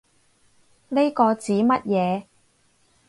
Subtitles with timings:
[0.89, 2.25] 呢個指乜嘢